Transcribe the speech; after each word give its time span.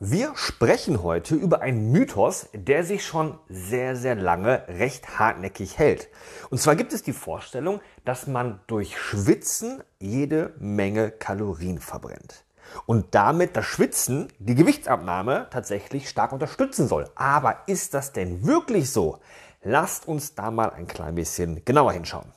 Wir 0.00 0.32
sprechen 0.34 1.04
heute 1.04 1.36
über 1.36 1.60
einen 1.60 1.92
Mythos, 1.92 2.48
der 2.52 2.82
sich 2.82 3.06
schon 3.06 3.38
sehr, 3.48 3.94
sehr 3.94 4.16
lange 4.16 4.66
recht 4.66 5.20
hartnäckig 5.20 5.78
hält. 5.78 6.08
Und 6.50 6.60
zwar 6.60 6.74
gibt 6.74 6.92
es 6.92 7.04
die 7.04 7.12
Vorstellung, 7.12 7.80
dass 8.04 8.26
man 8.26 8.58
durch 8.66 8.98
Schwitzen 8.98 9.84
jede 10.00 10.52
Menge 10.58 11.12
Kalorien 11.12 11.78
verbrennt. 11.78 12.44
Und 12.86 13.14
damit 13.14 13.56
das 13.56 13.66
Schwitzen 13.66 14.32
die 14.40 14.56
Gewichtsabnahme 14.56 15.46
tatsächlich 15.50 16.08
stark 16.08 16.32
unterstützen 16.32 16.88
soll. 16.88 17.08
Aber 17.14 17.58
ist 17.68 17.94
das 17.94 18.12
denn 18.12 18.44
wirklich 18.44 18.90
so? 18.90 19.20
Lasst 19.62 20.08
uns 20.08 20.34
da 20.34 20.50
mal 20.50 20.70
ein 20.70 20.88
klein 20.88 21.14
bisschen 21.14 21.64
genauer 21.64 21.92
hinschauen. 21.92 22.32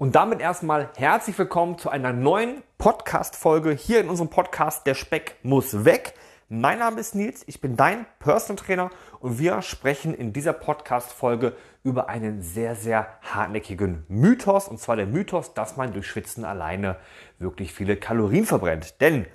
Und 0.00 0.14
damit 0.14 0.40
erstmal 0.40 0.88
herzlich 0.96 1.38
willkommen 1.38 1.76
zu 1.76 1.90
einer 1.90 2.14
neuen 2.14 2.62
Podcast-Folge 2.78 3.72
hier 3.72 4.00
in 4.00 4.08
unserem 4.08 4.30
Podcast 4.30 4.86
Der 4.86 4.94
Speck 4.94 5.36
muss 5.42 5.84
weg. 5.84 6.14
Mein 6.48 6.78
Name 6.78 6.98
ist 6.98 7.14
Nils, 7.14 7.42
ich 7.46 7.60
bin 7.60 7.76
dein 7.76 8.06
Personal 8.18 8.56
Trainer 8.56 8.90
und 9.18 9.38
wir 9.38 9.60
sprechen 9.60 10.14
in 10.14 10.32
dieser 10.32 10.54
Podcast-Folge 10.54 11.54
über 11.84 12.08
einen 12.08 12.40
sehr, 12.40 12.76
sehr 12.76 13.08
hartnäckigen 13.20 14.06
Mythos 14.08 14.68
und 14.68 14.80
zwar 14.80 14.96
der 14.96 15.04
Mythos, 15.04 15.52
dass 15.52 15.76
man 15.76 15.92
durch 15.92 16.06
Schwitzen 16.06 16.46
alleine 16.46 16.96
wirklich 17.38 17.74
viele 17.74 17.98
Kalorien 17.98 18.46
verbrennt. 18.46 19.02
Denn 19.02 19.26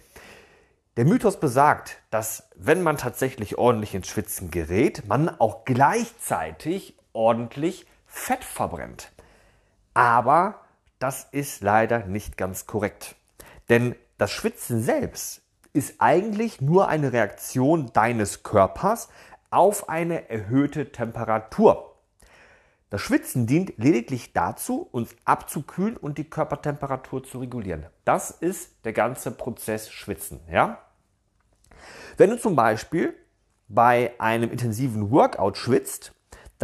der 0.97 1.05
Mythos 1.05 1.39
besagt, 1.39 2.01
dass 2.09 2.49
wenn 2.55 2.81
man 2.81 2.97
tatsächlich 2.97 3.59
ordentlich 3.59 3.93
ins 3.93 4.07
Schwitzen 4.07 4.49
gerät, 4.49 5.03
man 5.07 5.29
auch 5.29 5.63
gleichzeitig 5.63 6.97
ordentlich 7.13 7.85
Fett 8.07 8.43
verbrennt. 8.43 9.11
Aber 9.95 10.61
das 10.99 11.27
ist 11.31 11.63
leider 11.63 12.05
nicht 12.05 12.37
ganz 12.37 12.67
korrekt. 12.67 13.15
Denn 13.69 13.95
das 14.19 14.31
Schwitzen 14.31 14.81
selbst 14.81 15.41
ist 15.73 15.95
eigentlich 15.99 16.61
nur 16.61 16.87
eine 16.87 17.11
Reaktion 17.11 17.91
deines 17.93 18.43
Körpers 18.43 19.09
auf 19.49 19.89
eine 19.89 20.29
erhöhte 20.29 20.91
Temperatur. 20.91 21.95
Das 22.89 23.01
Schwitzen 23.01 23.47
dient 23.47 23.73
lediglich 23.77 24.31
dazu, 24.31 24.87
uns 24.91 25.15
abzukühlen 25.25 25.97
und 25.97 26.17
die 26.17 26.29
Körpertemperatur 26.29 27.23
zu 27.23 27.39
regulieren. 27.39 27.85
Das 28.05 28.31
ist 28.31 28.85
der 28.85 28.93
ganze 28.93 29.31
Prozess 29.31 29.89
Schwitzen. 29.89 30.39
Ja? 30.49 30.79
Wenn 32.17 32.29
du 32.29 32.39
zum 32.39 32.55
Beispiel 32.55 33.13
bei 33.67 34.13
einem 34.17 34.51
intensiven 34.51 35.11
Workout 35.11 35.57
schwitzt, 35.57 36.14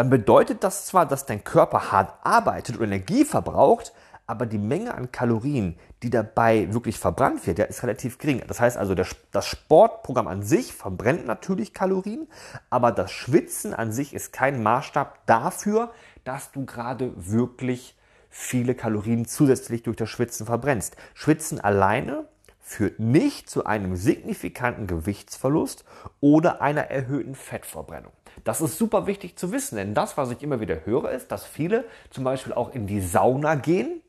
dann 0.02 0.09
bedeutet 0.09 0.63
das 0.63 0.88
zwar, 0.88 1.05
dass 1.05 1.27
dein 1.27 1.44
Körper 1.44 1.91
hart 1.91 2.16
arbeitet 2.23 2.75
und 2.75 2.85
Energie 2.85 3.23
verbraucht, 3.23 3.94
aber 4.25 4.47
die 4.47 4.57
Menge 4.57 4.95
an 4.95 5.11
Kalorien, 5.11 5.77
die 6.02 6.09
dabei 6.09 6.73
wirklich 6.73 6.97
verbrannt 6.97 7.45
wird, 7.45 7.59
ja, 7.59 7.66
ist 7.66 7.83
relativ 7.83 8.17
gering. 8.17 8.41
Das 8.47 8.59
heißt 8.59 8.77
also, 8.77 8.95
das 8.95 9.45
Sportprogramm 9.45 10.27
an 10.27 10.41
sich 10.41 10.73
verbrennt 10.73 11.27
natürlich 11.27 11.75
Kalorien, 11.75 12.27
aber 12.72 12.91
das 12.91 13.11
Schwitzen 13.11 13.75
an 13.75 13.91
sich 13.91 14.16
ist 14.16 14.33
kein 14.33 14.63
Maßstab 14.63 15.19
dafür, 15.27 15.91
dass 16.23 16.52
du 16.52 16.66
gerade 16.66 17.13
wirklich 17.16 17.95
viele 18.27 18.73
Kalorien 18.73 19.27
zusätzlich 19.27 19.83
durch 19.83 19.97
das 19.97 20.09
Schwitzen 20.09 20.47
verbrennst. 20.47 20.95
Schwitzen 21.13 21.59
alleine 21.59 22.25
führt 22.61 22.99
nicht 22.99 23.49
zu 23.49 23.65
einem 23.65 23.95
signifikanten 23.95 24.87
Gewichtsverlust 24.87 25.83
oder 26.19 26.61
einer 26.61 26.83
erhöhten 26.83 27.35
Fettverbrennung. 27.35 28.11
Das 28.43 28.61
ist 28.61 28.77
super 28.77 29.07
wichtig 29.07 29.35
zu 29.35 29.51
wissen, 29.51 29.75
denn 29.75 29.93
das, 29.93 30.17
was 30.17 30.31
ich 30.31 30.41
immer 30.41 30.59
wieder 30.59 30.85
höre, 30.85 31.11
ist, 31.11 31.31
dass 31.31 31.45
viele 31.45 31.85
zum 32.09 32.23
Beispiel 32.23 32.53
auch 32.53 32.73
in 32.73 32.87
die 32.87 33.01
Sauna 33.01 33.55
gehen, 33.55 34.01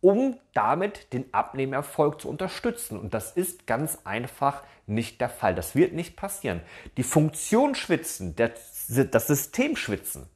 um 0.00 0.38
damit 0.54 1.12
den 1.12 1.32
Abnehmerfolg 1.34 2.20
zu 2.22 2.28
unterstützen. 2.28 2.98
Und 2.98 3.12
das 3.12 3.32
ist 3.32 3.66
ganz 3.66 3.98
einfach 4.04 4.62
nicht 4.86 5.20
der 5.20 5.28
Fall. 5.28 5.54
Das 5.54 5.74
wird 5.74 5.92
nicht 5.92 6.16
passieren. 6.16 6.62
Die 6.96 7.02
Funktion 7.02 7.74
schwitzen, 7.74 8.34
das 8.34 9.26
System 9.26 9.76
schwitzen, 9.76 10.26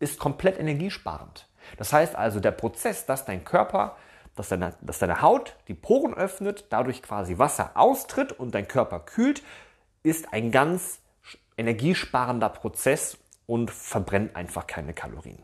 ist 0.00 0.18
komplett 0.18 0.58
energiesparend. 0.58 1.48
Das 1.78 1.92
heißt 1.92 2.14
also, 2.14 2.40
der 2.40 2.52
Prozess, 2.52 3.06
dass 3.06 3.24
dein 3.24 3.44
Körper, 3.44 3.96
dass 4.40 4.48
deine, 4.48 4.74
dass 4.80 4.98
deine 4.98 5.20
Haut 5.20 5.54
die 5.68 5.74
Poren 5.74 6.14
öffnet, 6.14 6.64
dadurch 6.70 7.02
quasi 7.02 7.36
Wasser 7.36 7.72
austritt 7.74 8.32
und 8.32 8.54
dein 8.54 8.66
Körper 8.66 9.00
kühlt, 9.00 9.42
ist 10.02 10.32
ein 10.32 10.50
ganz 10.50 11.00
energiesparender 11.58 12.48
Prozess 12.48 13.18
und 13.44 13.70
verbrennt 13.70 14.34
einfach 14.36 14.66
keine 14.66 14.94
Kalorien. 14.94 15.42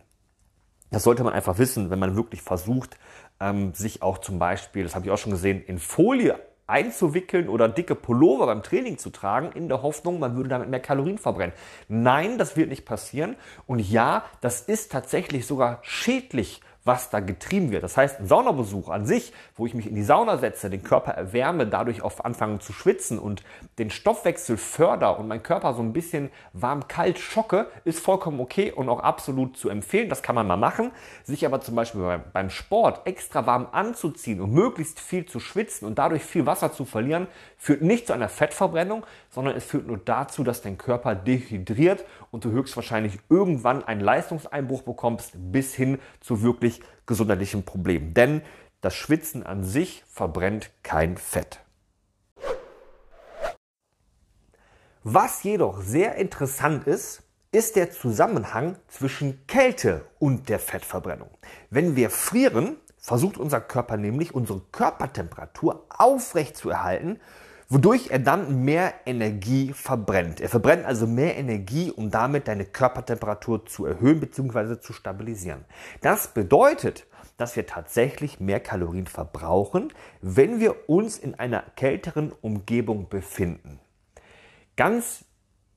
Das 0.91 1.03
sollte 1.03 1.25
man 1.25 1.35
einfach 1.35 1.59
wissen, 1.59 1.91
wenn 1.91 1.99
man 1.99 2.17
wirklich 2.17 2.41
versucht, 2.41 2.97
ähm, 3.39 3.75
sich 3.75 4.01
auch 4.01 4.17
zum 4.17 4.39
Beispiel, 4.39 4.85
das 4.85 4.95
habe 4.95 5.05
ich 5.05 5.11
auch 5.13 5.19
schon 5.19 5.33
gesehen, 5.33 5.63
in 5.63 5.79
Folie 5.79 6.41
einzuwickeln 6.67 7.51
oder 7.51 7.69
dicke 7.69 7.95
Pullover 7.95 8.47
beim 8.47 8.63
Training 8.63 8.97
zu 8.97 9.11
tragen, 9.11 9.53
in 9.53 9.69
der 9.69 9.83
Hoffnung, 9.83 10.19
man 10.19 10.37
würde 10.37 10.49
damit 10.49 10.71
mehr 10.71 10.81
Kalorien 10.81 11.19
verbrennen. 11.19 11.55
Nein, 11.89 12.39
das 12.39 12.57
wird 12.57 12.71
nicht 12.71 12.87
passieren. 12.87 13.37
Und 13.67 13.79
ja, 13.81 14.25
das 14.41 14.63
ist 14.63 14.91
tatsächlich 14.91 15.47
sogar 15.47 15.81
schädlich 15.83 16.63
was 16.87 17.11
da 17.11 17.21
getrieben 17.21 17.71
wird. 17.71 17.83
Das 17.83 17.97
heißt, 17.97 18.21
ein 18.21 18.27
Saunabesuch 18.27 18.89
an 18.89 19.05
sich, 19.05 19.33
wo 19.57 19.67
ich 19.67 19.75
mich 19.75 19.89
in 19.89 19.95
die 19.95 20.05
Sauna 20.05 20.39
setze, 20.39 20.71
den 20.71 20.85
Körper 20.85 21.13
erwärme, 21.13 21.67
dadurch 21.67 22.01
auch 22.03 22.21
anfangen 22.21 22.61
zu 22.61 22.73
schwitzen 22.73 23.19
und 23.19 23.43
den 23.79 23.91
Stoffwechsel 23.91 24.57
förder 24.57 25.19
und 25.19 25.29
mein 25.29 25.43
Körper 25.43 25.75
so 25.75 25.83
ein 25.83 25.93
bisschen 25.93 26.31
warm-kalt 26.53 27.19
schocke, 27.19 27.67
ist 27.85 27.99
vollkommen 27.99 28.41
okay 28.41 28.71
und 28.73 28.89
auch 28.89 29.01
absolut 29.01 29.57
zu 29.57 29.69
empfehlen. 29.69 30.09
Das 30.09 30.23
kann 30.23 30.35
man 30.35 30.47
mal 30.47 30.57
machen. 30.57 30.93
Sich 31.25 31.45
aber 31.45 31.61
zum 31.61 31.75
Beispiel 31.75 32.21
beim 32.33 32.51
Sport 32.51 33.07
extra 33.07 33.47
warm 33.47 33.67
anzuziehen 33.73 34.41
und 34.41 34.53
möglichst 34.53 35.01
viel 35.01 35.27
zu 35.27 35.41
schwitzen 35.41 35.87
und 35.87 35.99
dadurch 35.99 36.23
viel 36.23 36.47
Wasser 36.47 36.73
zu 36.73 36.85
verlieren, 36.85 37.27
führt 37.59 37.83
nicht 37.83 38.07
zu 38.07 38.13
einer 38.13 38.29
Fettverbrennung, 38.29 39.05
sondern 39.31 39.57
es 39.57 39.65
führt 39.65 39.87
nur 39.87 39.99
dazu, 39.99 40.45
dass 40.45 40.63
dein 40.63 40.79
Körper 40.79 41.15
dehydriert 41.15 42.05
und 42.31 42.45
du 42.45 42.51
höchstwahrscheinlich 42.51 43.19
irgendwann 43.29 43.83
einen 43.83 44.01
Leistungseinbruch 44.01 44.83
bekommst, 44.83 45.33
bis 45.35 45.75
hin 45.75 45.99
zu 46.21 46.43
wirklich 46.43 46.76
gesundheitlichen 47.07 47.65
Problemen. 47.65 48.15
Denn 48.15 48.43
das 48.81 48.95
Schwitzen 48.95 49.45
an 49.45 49.65
sich 49.65 50.05
verbrennt 50.09 50.71
kein 50.83 51.17
Fett. 51.17 51.61
Was 55.03 55.45
jedoch 55.45 55.83
sehr 55.83 56.17
interessant 56.17 56.87
ist, 56.87 57.23
ist 57.53 57.77
der 57.77 57.91
Zusammenhang 57.91 58.77
zwischen 58.89 59.47
Kälte 59.47 60.05
und 60.19 60.49
der 60.49 60.59
Fettverbrennung. 60.59 61.31
Wenn 61.71 61.97
wir 61.97 62.11
frieren, 62.11 62.77
versucht 62.99 63.39
unser 63.39 63.61
Körper 63.61 63.97
nämlich 63.97 64.35
unsere 64.35 64.61
Körpertemperatur 64.73 65.87
aufrechtzuerhalten 65.91 67.21
wodurch 67.69 68.11
er 68.11 68.19
dann 68.19 68.65
mehr 68.65 68.95
Energie 69.07 69.73
verbrennt. 69.73 70.41
Er 70.41 70.49
verbrennt 70.49 70.85
also 70.85 71.07
mehr 71.07 71.37
Energie, 71.37 71.91
um 71.91 72.11
damit 72.11 72.49
deine 72.49 72.65
Körpertemperatur 72.65 73.67
zu 73.67 73.87
erhöhen 73.87 74.21
bzw. 74.21 74.81
zu 74.81 74.93
stabilisieren. 74.93 75.65
Das 76.01 76.29
bedeutet, 76.29 77.07
dass 77.37 77.57
wir 77.57 77.67
tatsächlich 77.67 78.41
mehr 78.41 78.61
Kalorien 78.61 79.07
verbrauchen, 79.07 79.93
wenn 80.23 80.61
wir 80.61 80.89
uns 80.89 81.19
in 81.19 81.35
einer 81.35 81.63
kälteren 81.77 82.33
Umgebung 82.41 83.09
befinden. 83.09 83.81
Ganz 84.77 85.25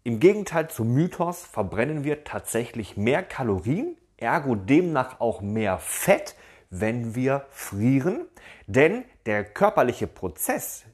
im 0.03 0.19
Gegenteil 0.19 0.69
zum 0.69 0.93
Mythos 0.93 1.45
verbrennen 1.45 2.03
wir 2.03 2.23
tatsächlich 2.23 2.97
mehr 2.97 3.23
Kalorien, 3.23 3.97
ergo 4.17 4.55
demnach 4.55 5.19
auch 5.19 5.41
mehr 5.41 5.77
Fett, 5.77 6.35
wenn 6.69 7.15
wir 7.15 7.45
frieren, 7.49 8.25
denn 8.67 9.03
der 9.25 9.43
körperliche 9.43 10.07
Prozess, 10.07 10.85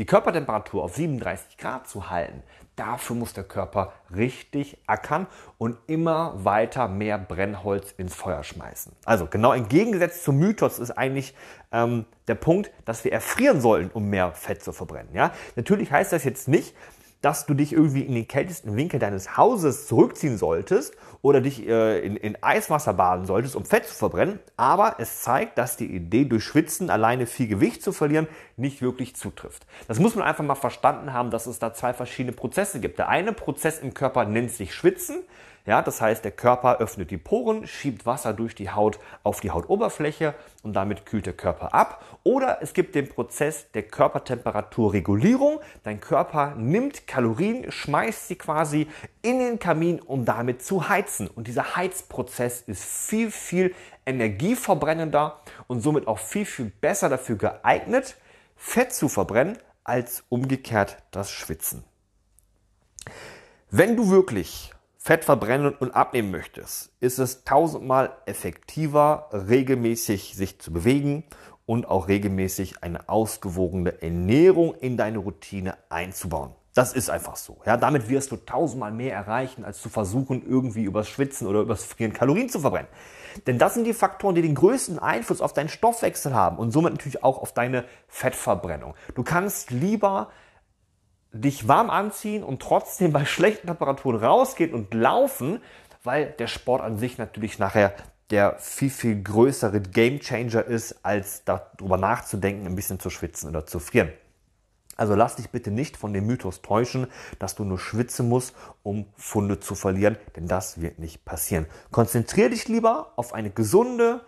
die 0.00 0.06
Körpertemperatur 0.06 0.82
auf 0.82 0.96
37 0.96 1.58
Grad 1.58 1.86
zu 1.86 2.08
halten, 2.08 2.42
dafür 2.74 3.14
muss 3.16 3.34
der 3.34 3.44
Körper 3.44 3.92
richtig 4.16 4.78
ackern 4.86 5.26
und 5.58 5.76
immer 5.88 6.32
weiter 6.42 6.88
mehr 6.88 7.18
Brennholz 7.18 7.92
ins 7.98 8.14
Feuer 8.14 8.42
schmeißen. 8.42 8.92
Also 9.04 9.26
genau 9.26 9.52
entgegengesetzt 9.52 10.24
zum 10.24 10.38
Mythos 10.38 10.78
ist 10.78 10.92
eigentlich 10.92 11.34
ähm, 11.70 12.06
der 12.28 12.34
Punkt, 12.34 12.70
dass 12.86 13.04
wir 13.04 13.12
erfrieren 13.12 13.60
sollen, 13.60 13.90
um 13.92 14.08
mehr 14.08 14.32
Fett 14.32 14.64
zu 14.64 14.72
verbrennen. 14.72 15.14
Ja? 15.14 15.32
Natürlich 15.54 15.92
heißt 15.92 16.14
das 16.14 16.24
jetzt 16.24 16.48
nicht, 16.48 16.74
dass 17.20 17.46
du 17.46 17.54
dich 17.54 17.72
irgendwie 17.72 18.02
in 18.02 18.14
den 18.14 18.26
kältesten 18.26 18.76
Winkel 18.76 18.98
deines 18.98 19.36
Hauses 19.36 19.86
zurückziehen 19.86 20.38
solltest 20.38 20.96
oder 21.22 21.40
dich 21.40 21.66
äh, 21.68 22.00
in, 22.00 22.16
in 22.16 22.42
Eiswasser 22.42 22.94
baden 22.94 23.26
solltest, 23.26 23.56
um 23.56 23.64
Fett 23.64 23.86
zu 23.86 23.94
verbrennen. 23.94 24.38
Aber 24.56 24.96
es 24.98 25.20
zeigt, 25.20 25.58
dass 25.58 25.76
die 25.76 25.94
Idee, 25.94 26.24
durch 26.24 26.44
Schwitzen 26.44 26.88
alleine 26.88 27.26
viel 27.26 27.46
Gewicht 27.46 27.82
zu 27.82 27.92
verlieren, 27.92 28.26
nicht 28.56 28.80
wirklich 28.80 29.16
zutrifft. 29.16 29.66
Das 29.86 29.98
muss 29.98 30.14
man 30.14 30.24
einfach 30.24 30.44
mal 30.44 30.54
verstanden 30.54 31.12
haben, 31.12 31.30
dass 31.30 31.46
es 31.46 31.58
da 31.58 31.74
zwei 31.74 31.92
verschiedene 31.92 32.34
Prozesse 32.34 32.80
gibt. 32.80 32.98
Der 32.98 33.08
eine 33.08 33.32
Prozess 33.32 33.80
im 33.80 33.92
Körper 33.92 34.24
nennt 34.24 34.50
sich 34.50 34.74
Schwitzen. 34.74 35.22
Ja, 35.70 35.82
das 35.82 36.00
heißt, 36.00 36.24
der 36.24 36.32
Körper 36.32 36.78
öffnet 36.78 37.12
die 37.12 37.16
Poren, 37.16 37.64
schiebt 37.64 38.04
Wasser 38.04 38.32
durch 38.32 38.56
die 38.56 38.70
Haut 38.70 38.98
auf 39.22 39.40
die 39.40 39.52
Hautoberfläche 39.52 40.34
und 40.64 40.72
damit 40.72 41.06
kühlt 41.06 41.26
der 41.26 41.32
Körper 41.32 41.72
ab. 41.72 42.04
Oder 42.24 42.60
es 42.60 42.72
gibt 42.72 42.96
den 42.96 43.08
Prozess 43.08 43.70
der 43.70 43.84
Körpertemperaturregulierung. 43.84 45.60
Dein 45.84 46.00
Körper 46.00 46.56
nimmt 46.56 47.06
Kalorien, 47.06 47.70
schmeißt 47.70 48.26
sie 48.26 48.34
quasi 48.34 48.88
in 49.22 49.38
den 49.38 49.60
Kamin, 49.60 50.00
um 50.00 50.24
damit 50.24 50.64
zu 50.64 50.88
heizen. 50.88 51.28
Und 51.28 51.46
dieser 51.46 51.76
Heizprozess 51.76 52.62
ist 52.62 52.82
viel, 52.82 53.30
viel 53.30 53.72
energieverbrennender 54.06 55.38
und 55.68 55.82
somit 55.82 56.08
auch 56.08 56.18
viel, 56.18 56.46
viel 56.46 56.72
besser 56.80 57.08
dafür 57.08 57.36
geeignet, 57.36 58.16
Fett 58.56 58.92
zu 58.92 59.08
verbrennen, 59.08 59.56
als 59.84 60.24
umgekehrt 60.30 60.96
das 61.12 61.30
Schwitzen. 61.30 61.84
Wenn 63.70 63.96
du 63.96 64.10
wirklich 64.10 64.72
Fett 65.10 65.24
verbrennen 65.24 65.74
und 65.74 65.90
abnehmen 65.90 66.30
möchtest, 66.30 66.92
ist 67.00 67.18
es 67.18 67.42
tausendmal 67.42 68.12
effektiver, 68.26 69.28
regelmäßig 69.32 70.36
sich 70.36 70.60
zu 70.60 70.72
bewegen 70.72 71.24
und 71.66 71.88
auch 71.88 72.06
regelmäßig 72.06 72.84
eine 72.84 73.08
ausgewogene 73.08 74.00
Ernährung 74.02 74.72
in 74.76 74.96
deine 74.96 75.18
Routine 75.18 75.74
einzubauen. 75.88 76.52
Das 76.74 76.92
ist 76.92 77.10
einfach 77.10 77.34
so. 77.34 77.56
Ja, 77.66 77.76
damit 77.76 78.08
wirst 78.08 78.30
du 78.30 78.36
tausendmal 78.36 78.92
mehr 78.92 79.12
erreichen, 79.12 79.64
als 79.64 79.82
zu 79.82 79.88
versuchen, 79.88 80.48
irgendwie 80.48 80.84
übers 80.84 81.08
Schwitzen 81.08 81.48
oder 81.48 81.62
übers 81.62 81.82
Frieren 81.82 82.12
Kalorien 82.12 82.48
zu 82.48 82.60
verbrennen. 82.60 82.88
Denn 83.48 83.58
das 83.58 83.74
sind 83.74 83.88
die 83.88 83.94
Faktoren, 83.94 84.36
die 84.36 84.42
den 84.42 84.54
größten 84.54 85.00
Einfluss 85.00 85.40
auf 85.40 85.52
deinen 85.52 85.70
Stoffwechsel 85.70 86.36
haben 86.36 86.56
und 86.56 86.70
somit 86.70 86.92
natürlich 86.92 87.24
auch 87.24 87.42
auf 87.42 87.52
deine 87.52 87.84
Fettverbrennung. 88.06 88.94
Du 89.16 89.24
kannst 89.24 89.72
lieber 89.72 90.30
dich 91.32 91.68
warm 91.68 91.90
anziehen 91.90 92.42
und 92.42 92.60
trotzdem 92.60 93.12
bei 93.12 93.24
schlechten 93.24 93.66
Temperaturen 93.66 94.16
rausgehen 94.16 94.74
und 94.74 94.92
laufen, 94.94 95.60
weil 96.02 96.26
der 96.38 96.46
Sport 96.46 96.82
an 96.82 96.96
sich 96.96 97.18
natürlich 97.18 97.58
nachher 97.58 97.94
der 98.30 98.56
viel, 98.58 98.90
viel 98.90 99.22
größere 99.22 99.80
Gamechanger 99.80 100.64
ist, 100.64 101.04
als 101.04 101.44
darüber 101.44 101.96
nachzudenken, 101.96 102.66
ein 102.66 102.76
bisschen 102.76 103.00
zu 103.00 103.10
schwitzen 103.10 103.50
oder 103.50 103.66
zu 103.66 103.80
frieren. 103.80 104.12
Also 104.96 105.14
lass 105.14 105.36
dich 105.36 105.50
bitte 105.50 105.70
nicht 105.70 105.96
von 105.96 106.12
dem 106.12 106.26
Mythos 106.26 106.60
täuschen, 106.60 107.06
dass 107.38 107.54
du 107.54 107.64
nur 107.64 107.78
schwitzen 107.78 108.28
musst, 108.28 108.54
um 108.82 109.06
Funde 109.16 109.58
zu 109.58 109.74
verlieren, 109.74 110.16
denn 110.36 110.46
das 110.46 110.80
wird 110.82 110.98
nicht 110.98 111.24
passieren. 111.24 111.66
Konzentriere 111.90 112.50
dich 112.50 112.68
lieber 112.68 113.14
auf 113.16 113.32
eine 113.32 113.50
gesunde, 113.50 114.20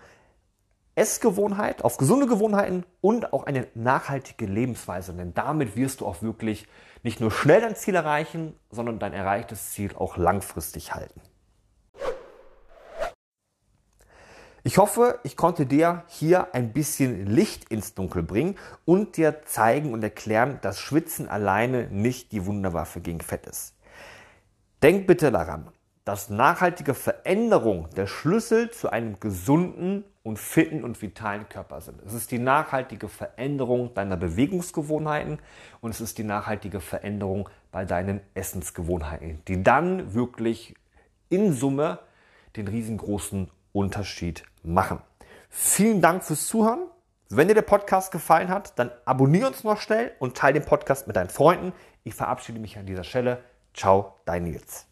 Essgewohnheit, 0.95 1.85
auf 1.85 1.97
gesunde 1.97 2.27
Gewohnheiten 2.27 2.85
und 3.01 3.33
auch 3.33 3.45
eine 3.45 3.67
nachhaltige 3.75 4.47
Lebensweise. 4.47 5.15
Denn 5.15 5.35
damit 5.35 5.77
wirst 5.77 6.01
du 6.01 6.07
auch 6.07 6.23
wirklich 6.23 6.67
nicht 7.03 7.21
nur 7.21 7.31
schnell 7.31 7.61
dein 7.61 7.77
Ziel 7.77 7.95
erreichen, 7.95 8.55
sondern 8.71 8.99
dein 8.99 9.13
erreichtes 9.13 9.73
Ziel 9.73 9.95
auch 9.97 10.17
langfristig 10.17 10.95
halten. 10.95 11.21
Ich 14.65 14.79
hoffe, 14.79 15.19
ich 15.25 15.37
konnte 15.37 15.67
dir 15.67 16.05
hier 16.07 16.55
ein 16.55 16.73
bisschen 16.73 17.27
Licht 17.27 17.65
ins 17.65 17.95
Dunkel 17.95 18.23
bringen 18.23 18.57
und 18.85 19.17
dir 19.17 19.43
zeigen 19.45 19.93
und 19.93 20.05
erklären, 20.05 20.61
dass 20.63 20.79
Schwitzen 20.79 21.29
alleine 21.29 21.89
nicht 21.89 22.31
die 22.31 22.47
Wunderwaffe 22.47 23.01
gegen 23.01 23.21
Fett 23.21 23.47
ist. 23.47 23.75
Denk 24.81 25.09
bitte 25.09 25.33
daran, 25.33 25.73
dass 26.05 26.31
nachhaltige 26.31 26.95
Veränderung 26.95 27.89
der 27.97 28.07
Schlüssel 28.07 28.71
zu 28.71 28.91
einem 28.91 29.21
gesunden 29.21 30.05
und 30.23 30.39
fitten 30.39 30.85
und 30.85 31.01
vitalen 31.01 31.49
Körper 31.49 31.81
sind. 31.81 32.01
Es 32.05 32.13
ist 32.13 32.31
die 32.31 32.39
nachhaltige 32.39 33.09
Veränderung 33.09 33.95
deiner 33.95 34.17
Bewegungsgewohnheiten 34.17 35.39
und 35.81 35.91
es 35.91 36.01
ist 36.01 36.19
die 36.19 36.25
nachhaltige 36.25 36.81
Veränderung 36.81 37.49
bei 37.71 37.85
deinen 37.85 38.21
Essensgewohnheiten, 38.35 39.43
die 39.49 39.63
dann 39.63 40.15
wirklich 40.15 40.75
in 41.29 41.53
Summe 41.53 41.99
den 42.57 42.69
riesengroßen 42.69 43.51
Unterschied 43.73 44.45
machen. 44.63 44.99
Vielen 45.49 46.01
Dank 46.01 46.25
fürs 46.25 46.47
Zuhören. 46.47 46.87
Wenn 47.29 47.49
dir 47.49 47.55
der 47.55 47.63
Podcast 47.63 48.13
gefallen 48.13 48.49
hat, 48.49 48.79
dann 48.79 48.91
abonniere 49.07 49.47
uns 49.47 49.65
noch 49.65 49.81
schnell 49.81 50.13
und 50.19 50.37
teile 50.37 50.61
den 50.61 50.67
Podcast 50.67 51.07
mit 51.07 51.17
deinen 51.17 51.31
Freunden. 51.31 51.73
Ich 52.05 52.15
verabschiede 52.15 52.59
mich 52.59 52.77
an 52.77 52.87
dieser 52.87 53.05
Stelle. 53.05 53.43
Ciao, 53.73 54.17
dein 54.27 54.45
Nils. 54.45 54.92